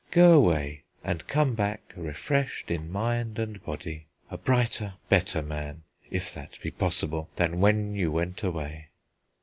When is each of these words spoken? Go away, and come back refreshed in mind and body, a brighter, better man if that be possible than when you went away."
Go 0.09 0.33
away, 0.33 0.81
and 1.03 1.27
come 1.27 1.53
back 1.53 1.93
refreshed 1.95 2.71
in 2.71 2.91
mind 2.91 3.37
and 3.37 3.63
body, 3.63 4.07
a 4.31 4.37
brighter, 4.39 4.95
better 5.09 5.43
man 5.43 5.83
if 6.09 6.33
that 6.33 6.57
be 6.63 6.71
possible 6.71 7.29
than 7.35 7.59
when 7.59 7.93
you 7.93 8.11
went 8.11 8.41
away." 8.41 8.87